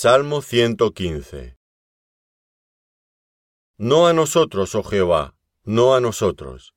Salmo 0.00 0.42
115 0.42 1.58
No 3.78 4.06
a 4.06 4.12
nosotros, 4.12 4.76
oh 4.76 4.84
Jehová, 4.84 5.34
no 5.64 5.96
a 5.96 6.00
nosotros, 6.00 6.72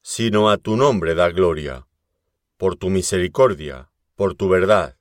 sino 0.00 0.48
a 0.48 0.56
tu 0.56 0.78
nombre 0.78 1.14
da 1.14 1.28
gloria, 1.28 1.86
por 2.56 2.76
tu 2.76 2.88
misericordia, 2.88 3.90
por 4.14 4.34
tu 4.34 4.48
verdad. 4.48 4.96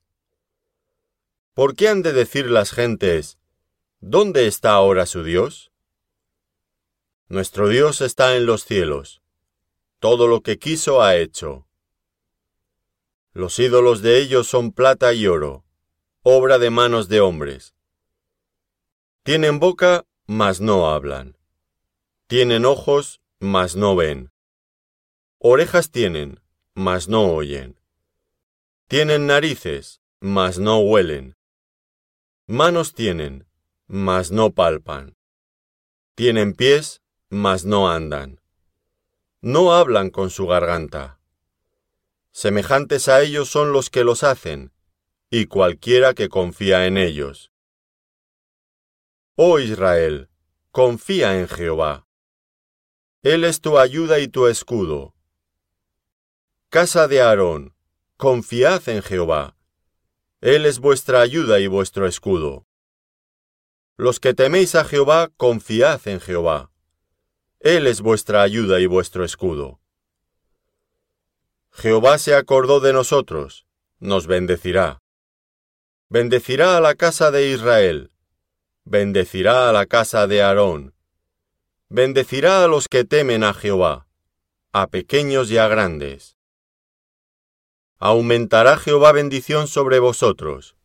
¿Por 1.53 1.77
qué 1.77 1.87
han 1.87 2.01
de 2.01 2.11
decir 2.11 2.49
las 2.49 2.71
gentes, 2.71 3.39
¿dónde 4.01 4.47
está 4.47 4.71
ahora 4.71 5.05
su 5.05 5.23
Dios? 5.23 5.71
Nuestro 7.29 7.69
Dios 7.69 8.01
está 8.01 8.35
en 8.35 8.45
los 8.45 8.65
cielos, 8.65 9.21
todo 9.99 10.27
lo 10.27 10.41
que 10.41 10.59
quiso 10.59 11.01
ha 11.01 11.15
hecho. 11.15 11.65
Los 13.31 13.57
ídolos 13.57 14.01
de 14.01 14.17
ellos 14.19 14.49
son 14.49 14.73
plata 14.73 15.13
y 15.13 15.27
oro, 15.27 15.63
obra 16.25 16.57
de 16.57 16.69
manos 16.69 17.09
de 17.09 17.19
hombres. 17.19 17.75
Tienen 19.23 19.59
boca, 19.59 20.05
mas 20.25 20.61
no 20.61 20.89
hablan. 20.89 21.37
Tienen 22.27 22.63
ojos, 22.63 23.21
mas 23.39 23.75
no 23.75 23.97
ven. 23.97 24.31
Orejas 25.39 25.91
tienen, 25.91 26.39
mas 26.75 27.09
no 27.09 27.25
oyen. 27.33 27.77
Tienen 28.87 29.27
narices, 29.27 30.01
mas 30.21 30.59
no 30.59 30.79
huelen. 30.79 31.35
Manos 32.47 32.93
tienen, 32.93 33.45
mas 33.87 34.31
no 34.31 34.51
palpan. 34.51 35.17
Tienen 36.15 36.53
pies, 36.53 37.01
mas 37.29 37.65
no 37.65 37.89
andan. 37.89 38.39
No 39.41 39.73
hablan 39.73 40.09
con 40.09 40.29
su 40.29 40.47
garganta. 40.47 41.19
Semejantes 42.31 43.09
a 43.09 43.21
ellos 43.21 43.49
son 43.49 43.73
los 43.73 43.89
que 43.89 44.05
los 44.05 44.23
hacen, 44.23 44.72
y 45.35 45.47
cualquiera 45.47 46.13
que 46.13 46.29
confía 46.29 46.85
en 46.85 46.95
ellos. 46.95 47.51
Oh 49.35 49.57
Israel, 49.57 50.29
confía 50.69 51.39
en 51.39 51.47
Jehová. 51.47 52.05
Él 53.23 53.43
es 53.43 53.59
tu 53.59 53.79
ayuda 53.79 54.19
y 54.19 54.27
tu 54.27 54.45
escudo. 54.45 55.15
Casa 56.69 57.07
de 57.07 57.19
Aarón, 57.19 57.75
confiad 58.15 58.87
en 58.87 59.01
Jehová. 59.01 59.57
Él 60.39 60.67
es 60.67 60.77
vuestra 60.77 61.21
ayuda 61.21 61.59
y 61.59 61.65
vuestro 61.65 62.05
escudo. 62.05 62.67
Los 63.97 64.19
que 64.19 64.35
teméis 64.35 64.75
a 64.75 64.85
Jehová, 64.85 65.31
confiad 65.35 66.07
en 66.07 66.19
Jehová. 66.19 66.69
Él 67.59 67.87
es 67.87 68.01
vuestra 68.01 68.43
ayuda 68.43 68.79
y 68.79 68.85
vuestro 68.85 69.25
escudo. 69.25 69.79
Jehová 71.71 72.19
se 72.19 72.35
acordó 72.35 72.79
de 72.81 72.93
nosotros, 72.93 73.65
nos 73.97 74.27
bendecirá. 74.27 75.02
Bendecirá 76.15 76.77
a 76.77 76.79
la 76.79 76.93
casa 76.93 77.31
de 77.31 77.49
Israel, 77.49 78.11
bendecirá 78.85 79.67
a 79.67 79.73
la 79.73 79.87
casa 79.87 80.27
de 80.27 80.43
Aarón, 80.43 80.93
bendecirá 81.89 82.63
a 82.63 82.67
los 82.67 82.87
que 82.87 83.03
temen 83.03 83.43
a 83.43 83.51
Jehová, 83.55 84.05
a 84.73 84.85
pequeños 84.85 85.49
y 85.49 85.57
a 85.57 85.67
grandes. 85.67 86.37
Aumentará 87.97 88.77
Jehová 88.77 89.11
bendición 89.11 89.67
sobre 89.67 89.97
vosotros, 89.97 90.75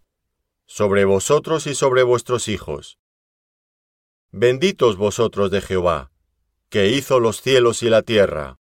sobre 0.65 1.05
vosotros 1.05 1.67
y 1.67 1.75
sobre 1.75 2.05
vuestros 2.05 2.49
hijos. 2.49 2.99
Benditos 4.31 4.97
vosotros 4.97 5.51
de 5.51 5.61
Jehová, 5.61 6.11
que 6.71 6.89
hizo 6.89 7.21
los 7.21 7.43
cielos 7.43 7.83
y 7.83 7.91
la 7.91 8.01
tierra. 8.01 8.59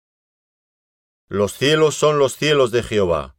Los 1.28 1.54
cielos 1.54 1.94
son 1.94 2.18
los 2.18 2.36
cielos 2.36 2.72
de 2.72 2.82
Jehová 2.82 3.35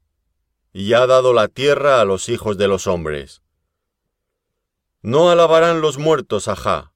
y 0.78 0.92
ha 0.92 1.06
dado 1.06 1.32
la 1.32 1.48
tierra 1.48 2.02
a 2.02 2.04
los 2.04 2.28
hijos 2.28 2.58
de 2.58 2.68
los 2.68 2.86
hombres. 2.86 3.40
No 5.00 5.30
alabarán 5.30 5.80
los 5.80 5.96
muertos 5.96 6.48
a 6.48 6.54
Ja, 6.54 6.92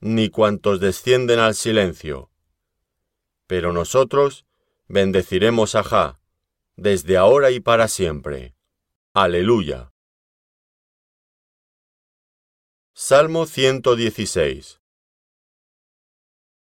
ni 0.00 0.30
cuantos 0.30 0.80
descienden 0.80 1.38
al 1.38 1.54
silencio. 1.54 2.30
Pero 3.46 3.74
nosotros 3.74 4.46
bendeciremos 4.88 5.74
a 5.74 5.84
Ja, 5.84 6.18
desde 6.76 7.18
ahora 7.18 7.50
y 7.50 7.60
para 7.60 7.88
siempre. 7.88 8.56
Aleluya. 9.12 9.92
Salmo 12.94 13.44
116 13.44 14.80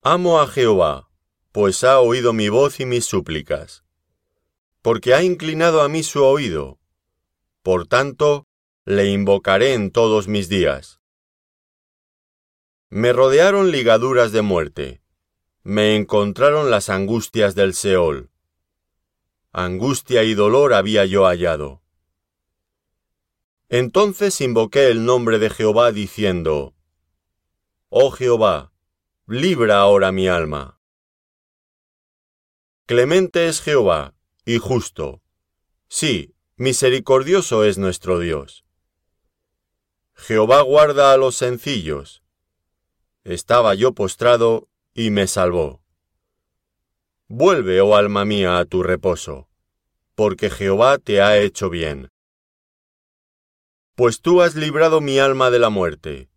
Amo 0.02 0.42
a 0.42 0.48
Jehová, 0.48 1.08
pues 1.52 1.84
ha 1.84 2.00
oído 2.00 2.34
mi 2.34 2.50
voz 2.50 2.80
y 2.80 2.88
mis 2.88 3.06
súplicas 3.06 3.85
porque 4.86 5.16
ha 5.16 5.24
inclinado 5.24 5.82
a 5.82 5.90
mí 5.90 6.04
su 6.04 6.24
oído. 6.24 6.78
Por 7.64 7.88
tanto, 7.88 8.46
le 8.84 9.10
invocaré 9.10 9.74
en 9.74 9.90
todos 9.90 10.28
mis 10.28 10.48
días. 10.48 11.02
Me 12.90 13.12
rodearon 13.12 13.72
ligaduras 13.72 14.32
de 14.32 14.44
muerte, 14.44 15.02
me 15.64 15.96
encontraron 15.96 16.70
las 16.70 16.90
angustias 16.90 17.56
del 17.56 17.74
Seol. 17.74 18.30
Angustia 19.52 20.22
y 20.22 20.36
dolor 20.36 20.76
había 20.76 21.04
yo 21.06 21.26
hallado. 21.26 21.82
Entonces 23.70 24.40
invoqué 24.40 24.92
el 24.92 25.04
nombre 25.04 25.40
de 25.40 25.50
Jehová 25.50 25.94
diciendo, 25.94 26.76
Oh 27.90 28.12
Jehová, 28.12 28.72
libra 29.26 29.80
ahora 29.80 30.12
mi 30.12 30.28
alma. 30.28 30.80
Clemente 32.86 33.48
es 33.48 33.62
Jehová, 33.62 34.15
y 34.46 34.60
justo. 34.60 35.22
Sí, 35.88 36.36
misericordioso 36.56 37.64
es 37.64 37.78
nuestro 37.78 38.20
Dios. 38.20 38.64
Jehová 40.14 40.62
guarda 40.62 41.12
a 41.12 41.18
los 41.18 41.36
sencillos. 41.36 42.24
Estaba 43.24 43.74
yo 43.74 43.94
postrado 43.94 44.70
y 44.94 45.10
me 45.10 45.28
salvó. 45.28 45.82
Vuelve, 47.28 47.82
oh 47.82 47.96
alma 47.96 48.24
mía, 48.24 48.60
a 48.60 48.66
tu 48.66 48.84
reposo, 48.84 49.50
porque 50.14 50.52
Jehová 50.52 51.00
te 51.00 51.22
ha 51.22 51.40
hecho 51.40 51.72
bien. 51.72 52.12
Pues 53.96 54.22
tú 54.22 54.44
has 54.44 54.56
librado 54.56 55.02
mi 55.02 55.18
alma 55.18 55.50
de 55.50 55.58
la 55.58 55.70
muerte, 55.70 56.30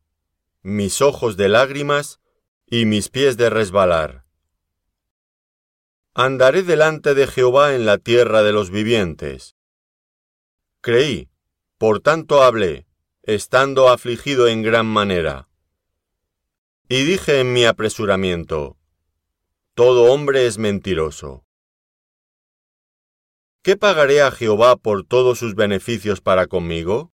mis 0.63 1.03
ojos 1.03 1.37
de 1.37 1.51
lágrimas 1.51 2.21
y 2.67 2.87
mis 2.87 3.11
pies 3.11 3.37
de 3.37 3.51
resbalar 3.51 4.28
Andaré 6.21 6.65
delante 6.65 7.15
de 7.15 7.29
Jehová 7.29 7.77
en 7.77 7.87
la 7.87 7.97
tierra 7.97 8.43
de 8.43 8.51
los 8.51 8.71
vivientes. 8.71 9.55
Creí, 10.81 11.31
por 11.77 12.01
tanto 12.01 12.43
hablé, 12.43 12.89
estando 13.23 13.89
afligido 13.89 14.49
en 14.49 14.65
gran 14.65 14.85
manera. 14.85 15.49
Y 16.89 17.05
dije 17.05 17.39
en 17.39 17.53
mi 17.53 17.67
apresuramiento, 17.67 18.77
Todo 19.75 20.13
hombre 20.13 20.49
es 20.49 20.59
mentiroso. 20.59 21.45
¿Qué 23.63 23.77
pagaré 23.77 24.21
a 24.21 24.33
Jehová 24.33 24.75
por 24.75 25.07
todos 25.07 25.39
sus 25.39 25.55
beneficios 25.55 26.21
para 26.21 26.49
conmigo? 26.49 27.13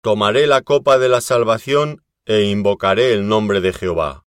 Tomaré 0.00 0.48
la 0.48 0.62
copa 0.62 0.98
de 0.98 1.08
la 1.08 1.20
salvación 1.20 2.04
e 2.24 2.42
invocaré 2.42 3.12
el 3.12 3.28
nombre 3.28 3.60
de 3.60 3.72
Jehová. 3.72 4.26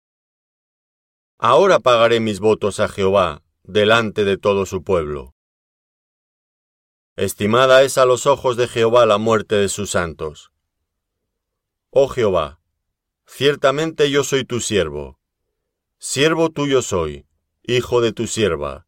Ahora 1.39 1.79
pagaré 1.79 2.19
mis 2.19 2.39
votos 2.39 2.79
a 2.79 2.87
Jehová 2.87 3.43
delante 3.63 4.23
de 4.23 4.37
todo 4.37 4.65
su 4.65 4.83
pueblo. 4.83 5.35
Estimada 7.15 7.83
es 7.83 7.99
a 7.99 8.05
los 8.05 8.25
ojos 8.25 8.57
de 8.57 8.67
Jehová 8.67 9.05
la 9.05 9.19
muerte 9.19 9.55
de 9.55 9.69
sus 9.69 9.91
santos. 9.91 10.51
Oh 11.91 12.07
Jehová, 12.07 12.59
ciertamente 13.27 14.09
yo 14.09 14.23
soy 14.23 14.45
tu 14.45 14.61
siervo, 14.61 15.19
siervo 15.99 16.49
tuyo 16.49 16.81
soy, 16.81 17.27
hijo 17.61 18.01
de 18.01 18.13
tu 18.13 18.25
sierva. 18.25 18.87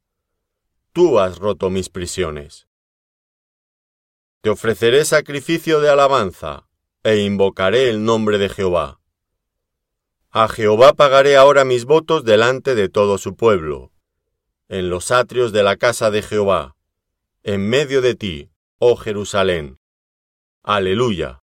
Tú 0.92 1.20
has 1.20 1.38
roto 1.38 1.70
mis 1.70 1.90
prisiones. 1.90 2.68
Te 4.42 4.50
ofreceré 4.50 5.06
sacrificio 5.06 5.82
de 5.82 5.90
alabanza, 5.90 6.68
e 7.04 7.18
invocaré 7.18 7.90
el 7.90 8.04
nombre 8.04 8.40
de 8.40 8.50
Jehová. 8.50 8.99
A 10.32 10.48
Jehová 10.48 10.94
pagaré 10.94 11.38
ahora 11.38 11.66
mis 11.66 11.86
votos 11.86 12.24
delante 12.24 12.76
de 12.76 12.88
todo 12.88 13.18
su 13.18 13.36
pueblo, 13.36 13.92
en 14.68 14.92
los 14.92 15.10
atrios 15.10 15.52
de 15.52 15.64
la 15.64 15.76
casa 15.76 16.12
de 16.12 16.22
Jehová, 16.22 16.76
en 17.42 17.68
medio 17.68 18.04
de 18.04 18.14
ti, 18.14 18.52
oh 18.78 18.96
Jerusalén. 18.96 19.80
Aleluya. 20.62 21.42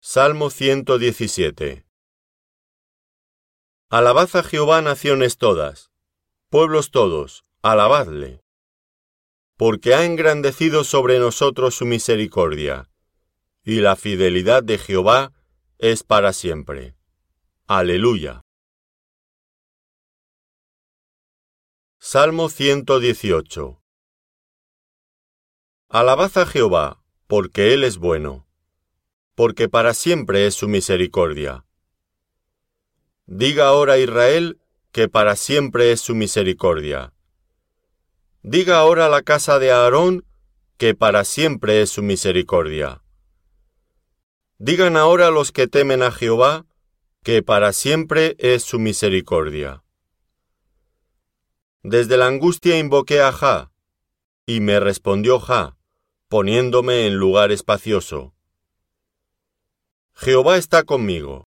Salmo 0.00 0.48
117 0.48 1.84
Alabad 3.90 4.34
a 4.36 4.42
Jehová 4.42 4.80
naciones 4.80 5.36
todas, 5.36 5.90
pueblos 6.48 6.90
todos, 6.90 7.44
alabadle. 7.60 8.42
Porque 9.58 9.94
ha 9.94 10.06
engrandecido 10.06 10.84
sobre 10.84 11.18
nosotros 11.18 11.74
su 11.74 11.84
misericordia, 11.84 12.88
y 13.62 13.80
la 13.80 13.94
fidelidad 13.96 14.62
de 14.62 14.78
Jehová 14.78 15.34
es 15.82 16.02
para 16.02 16.34
siempre. 16.34 16.94
Aleluya. 17.66 18.42
Salmo 21.98 22.50
118 22.50 23.82
Alabad 25.88 26.36
a 26.36 26.44
Jehová, 26.44 27.02
porque 27.26 27.72
Él 27.72 27.84
es 27.84 27.96
bueno, 27.96 28.46
porque 29.34 29.70
para 29.70 29.94
siempre 29.94 30.46
es 30.46 30.54
su 30.54 30.68
misericordia. 30.68 31.64
Diga 33.24 33.68
ahora 33.68 33.96
Israel 33.96 34.60
que 34.92 35.08
para 35.08 35.34
siempre 35.34 35.92
es 35.92 36.02
su 36.02 36.14
misericordia. 36.14 37.14
Diga 38.42 38.80
ahora 38.80 39.08
la 39.08 39.22
casa 39.22 39.58
de 39.58 39.72
Aarón 39.72 40.26
que 40.76 40.94
para 40.94 41.24
siempre 41.24 41.80
es 41.80 41.88
su 41.88 42.02
misericordia. 42.02 43.02
Digan 44.62 44.98
ahora 44.98 45.30
los 45.30 45.52
que 45.52 45.68
temen 45.68 46.02
a 46.02 46.12
Jehová 46.12 46.66
que 47.22 47.42
para 47.42 47.72
siempre 47.72 48.36
es 48.38 48.62
su 48.62 48.78
misericordia. 48.78 49.82
Desde 51.82 52.18
la 52.18 52.26
angustia 52.26 52.78
invoqué 52.78 53.22
a 53.22 53.32
Ja, 53.32 53.72
y 54.44 54.60
me 54.60 54.78
respondió 54.78 55.40
Ja, 55.40 55.78
poniéndome 56.28 57.06
en 57.06 57.16
lugar 57.16 57.52
espacioso. 57.52 58.34
Jehová 60.12 60.58
está 60.58 60.82
conmigo. 60.82 61.48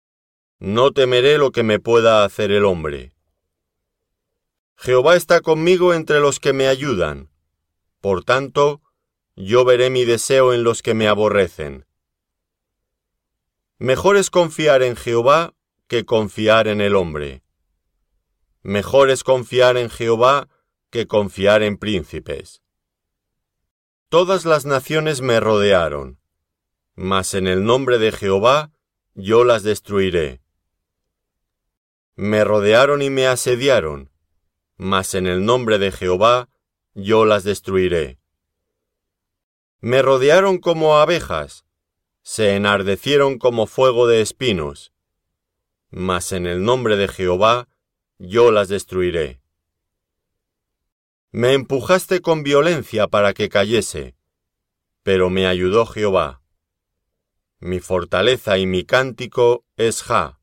No 0.61 0.93
temeré 0.93 1.39
lo 1.39 1.51
que 1.51 1.65
me 1.65 1.81
pueda 1.81 2.23
hacer 2.23 2.53
el 2.53 2.65
hombre. 2.65 3.17
Jehová 4.77 5.17
está 5.17 5.41
conmigo 5.41 5.93
entre 5.93 6.21
los 6.21 6.39
que 6.39 6.53
me 6.53 6.69
ayudan. 6.69 7.31
Por 8.01 8.23
tanto, 8.23 8.81
yo 9.35 9.65
veré 9.65 9.91
mi 9.91 10.05
deseo 10.05 10.55
en 10.55 10.63
los 10.63 10.83
que 10.83 10.95
me 10.95 11.09
aborrecen. 11.09 11.85
Mejor 13.79 14.17
es 14.17 14.31
confiar 14.31 14.83
en 14.83 14.97
Jehová 14.97 15.55
que 15.89 16.05
confiar 16.05 16.69
en 16.69 16.81
el 16.81 16.95
hombre. 16.97 17.43
Mejor 18.63 19.11
es 19.11 19.25
confiar 19.25 19.77
en 19.77 19.91
Jehová 19.91 20.49
que 20.91 21.07
confiar 21.07 21.63
en 21.63 21.79
príncipes. 21.79 22.63
Todas 24.09 24.45
las 24.45 24.67
naciones 24.67 25.21
me 25.21 25.41
rodearon, 25.41 26.21
mas 26.95 27.35
en 27.35 27.47
el 27.47 27.65
nombre 27.65 27.99
de 27.99 28.13
Jehová 28.13 28.71
yo 29.15 29.45
las 29.45 29.63
destruiré. 29.63 30.43
Me 32.15 32.45
rodearon 32.45 33.03
y 33.03 33.11
me 33.11 33.27
asediaron, 33.27 34.13
mas 34.77 35.15
en 35.15 35.27
el 35.27 35.45
nombre 35.45 35.79
de 35.79 35.93
Jehová 35.93 36.51
yo 36.95 37.25
las 37.25 37.43
destruiré. 37.43 38.19
Me 39.81 40.03
rodearon 40.03 40.59
como 40.59 40.99
abejas, 40.99 41.65
se 42.23 42.57
enardecieron 42.57 43.39
como 43.39 43.67
fuego 43.67 44.07
de 44.07 44.21
espinos, 44.21 44.93
mas 45.91 46.33
en 46.33 46.47
el 46.47 46.65
nombre 46.65 46.97
de 46.97 47.09
Jehová 47.09 47.69
yo 48.19 48.51
las 48.51 48.69
destruiré. 48.69 49.41
Me 51.31 51.53
empujaste 51.53 52.21
con 52.21 52.43
violencia 52.43 53.09
para 53.09 53.35
que 53.35 53.49
cayese, 53.49 54.15
pero 55.03 55.31
me 55.31 55.47
ayudó 55.47 55.87
Jehová. 55.87 56.43
Mi 57.59 57.81
fortaleza 57.81 58.59
y 58.59 58.67
mi 58.67 58.85
cántico 58.85 59.65
es 59.77 60.03
Ja, 60.03 60.41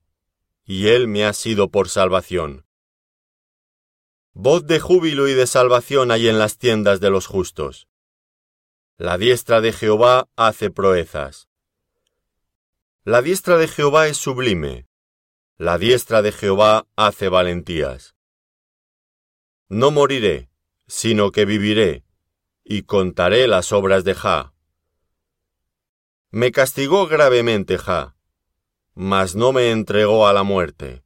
y 0.66 0.88
él 0.88 1.08
me 1.08 1.26
ha 1.26 1.34
sido 1.34 1.70
por 1.70 1.90
salvación. 1.90 2.66
Voz 4.34 4.66
de 4.68 4.80
júbilo 4.80 5.28
y 5.28 5.34
de 5.34 5.48
salvación 5.48 6.12
hay 6.12 6.28
en 6.28 6.40
las 6.40 6.58
tiendas 6.58 7.00
de 7.00 7.10
los 7.10 7.28
justos. 7.28 7.88
La 8.98 9.18
diestra 9.18 9.62
de 9.62 9.74
Jehová 9.74 10.30
hace 10.36 10.70
proezas. 10.70 11.49
La 13.12 13.24
diestra 13.24 13.58
de 13.58 13.68
Jehová 13.68 14.08
es 14.08 14.18
sublime. 14.18 14.88
La 15.58 15.80
diestra 15.80 16.22
de 16.22 16.32
Jehová 16.32 16.86
hace 16.96 17.28
valentías. 17.28 18.16
No 19.68 19.90
moriré, 19.90 20.52
sino 20.86 21.32
que 21.32 21.46
viviré, 21.46 22.06
y 22.64 22.84
contaré 22.84 23.48
las 23.48 23.72
obras 23.72 24.04
de 24.04 24.14
Ja. 24.14 24.54
Me 26.30 26.52
castigó 26.52 27.08
gravemente 27.08 27.80
Ja, 27.80 28.16
mas 28.94 29.36
no 29.36 29.54
me 29.54 29.72
entregó 29.72 30.28
a 30.28 30.34
la 30.34 30.44
muerte. 30.44 31.04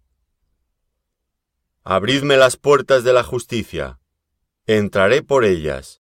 Abridme 1.84 2.36
las 2.36 2.58
puertas 2.58 3.06
de 3.06 3.14
la 3.14 3.24
justicia, 3.24 4.02
entraré 4.66 5.24
por 5.24 5.46
ellas, 5.46 6.02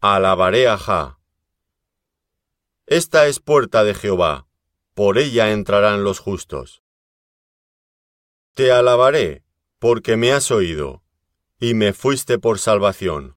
alabaré 0.00 0.66
a 0.66 0.76
Ja. 0.78 1.20
Esta 2.86 3.28
es 3.28 3.38
puerta 3.38 3.84
de 3.84 3.94
Jehová, 3.94 4.47
por 4.98 5.16
ella 5.16 5.52
entrarán 5.52 6.02
los 6.02 6.18
justos. 6.18 6.82
Te 8.54 8.72
alabaré, 8.72 9.44
porque 9.78 10.16
me 10.16 10.32
has 10.32 10.50
oído, 10.50 11.04
y 11.60 11.74
me 11.74 11.92
fuiste 11.92 12.40
por 12.40 12.58
salvación. 12.58 13.36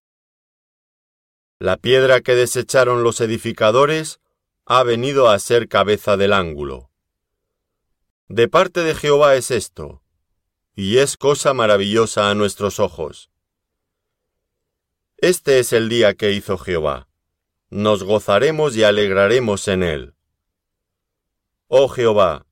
La 1.60 1.78
piedra 1.78 2.22
que 2.22 2.34
desecharon 2.34 3.04
los 3.04 3.22
edificadores 3.22 4.19
ha 4.66 4.81
venido 4.81 5.30
a 5.30 5.38
ser 5.38 5.68
cabeza 5.68 6.18
del 6.18 6.34
ángulo. 6.34 6.90
De 8.28 8.48
parte 8.48 8.80
de 8.80 8.96
Jehová 8.96 9.36
es 9.36 9.52
esto, 9.52 10.02
y 10.74 10.98
es 10.98 11.16
cosa 11.16 11.54
maravillosa 11.54 12.31
a 12.31 12.34
nuestros 12.34 12.80
ojos. 12.80 13.30
Este 15.18 15.60
es 15.60 15.74
el 15.74 15.90
día 15.90 16.16
que 16.16 16.31
hizo 16.31 16.57
Jehová 16.57 17.07
nos 17.72 18.04
gozaremos 18.04 18.75
y 18.75 18.84
alegraremos 18.84 19.69
en 19.69 19.84
él. 19.84 20.14
Oh 21.73 21.88
Jehová, 21.88 22.45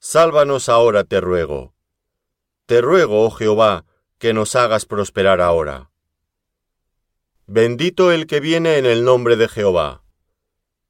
sálvanos 0.00 0.68
ahora, 0.68 1.04
te 1.04 1.20
ruego. 1.20 1.76
Te 2.66 2.80
ruego, 2.80 3.24
oh 3.24 3.30
Jehová, 3.30 3.86
que 4.18 4.34
nos 4.34 4.56
hagas 4.56 4.84
prosperar 4.84 5.40
ahora. 5.40 5.92
Bendito 7.46 8.10
el 8.10 8.26
que 8.26 8.40
viene 8.40 8.78
en 8.78 8.84
el 8.84 9.04
nombre 9.04 9.36
de 9.36 9.46
Jehová. 9.46 10.02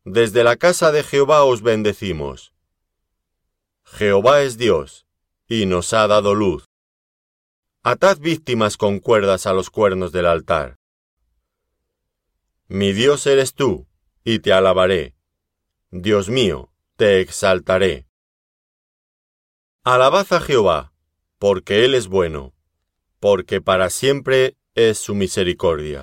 Desde 0.02 0.44
la 0.44 0.56
casa 0.56 0.92
de 0.92 1.02
Jehová 1.02 1.44
os 1.44 1.60
bendecimos. 1.60 2.54
Jehová 3.84 4.40
es 4.40 4.56
Dios, 4.56 5.06
y 5.46 5.66
nos 5.66 5.92
ha 5.92 6.06
dado 6.06 6.34
luz. 6.34 6.64
Atad 7.82 8.16
víctimas 8.16 8.78
con 8.78 8.98
cuerdas 8.98 9.44
a 9.44 9.52
los 9.52 9.68
cuernos 9.68 10.10
del 10.10 10.24
altar. 10.24 10.78
Mi 12.66 12.94
Dios 12.94 13.26
eres 13.26 13.52
tú, 13.52 13.86
y 14.24 14.38
te 14.38 14.54
alabaré. 14.54 15.14
Dios 15.90 16.30
mío, 16.30 16.70
te 16.96 17.20
exaltaré. 17.20 18.06
Alabad 19.82 20.32
a 20.32 20.40
Jehová, 20.40 20.92
porque 21.38 21.84
Él 21.84 21.94
es 21.94 22.06
bueno, 22.06 22.54
porque 23.18 23.60
para 23.60 23.90
siempre 23.90 24.56
es 24.74 24.98
su 24.98 25.14
misericordia. 25.14 26.02